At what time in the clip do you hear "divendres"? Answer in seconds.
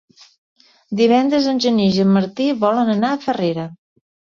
1.01-1.51